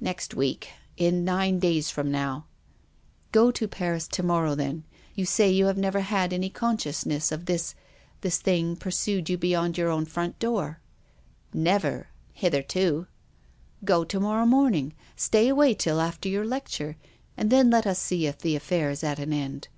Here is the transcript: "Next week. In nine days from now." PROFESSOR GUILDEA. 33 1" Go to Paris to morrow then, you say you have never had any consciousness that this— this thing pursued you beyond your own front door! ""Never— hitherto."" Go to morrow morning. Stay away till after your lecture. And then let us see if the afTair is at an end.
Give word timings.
"Next 0.00 0.32
week. 0.32 0.70
In 0.96 1.26
nine 1.26 1.58
days 1.58 1.90
from 1.90 2.10
now." 2.10 2.46
PROFESSOR 3.32 3.32
GUILDEA. 3.32 3.42
33 3.42 3.44
1" 3.46 3.46
Go 3.46 3.52
to 3.52 3.68
Paris 3.68 4.08
to 4.08 4.22
morrow 4.22 4.54
then, 4.54 4.84
you 5.14 5.26
say 5.26 5.50
you 5.50 5.66
have 5.66 5.76
never 5.76 6.00
had 6.00 6.32
any 6.32 6.48
consciousness 6.48 7.28
that 7.28 7.44
this— 7.44 7.74
this 8.22 8.38
thing 8.38 8.76
pursued 8.76 9.28
you 9.28 9.36
beyond 9.36 9.76
your 9.76 9.90
own 9.90 10.06
front 10.06 10.38
door! 10.38 10.80
""Never— 11.52 12.08
hitherto."" 12.32 13.08
Go 13.84 14.04
to 14.04 14.18
morrow 14.18 14.46
morning. 14.46 14.94
Stay 15.16 15.48
away 15.48 15.74
till 15.74 16.00
after 16.00 16.30
your 16.30 16.46
lecture. 16.46 16.96
And 17.36 17.50
then 17.50 17.68
let 17.68 17.86
us 17.86 17.98
see 17.98 18.24
if 18.26 18.38
the 18.38 18.56
afTair 18.56 18.90
is 18.90 19.04
at 19.04 19.18
an 19.18 19.34
end. 19.34 19.68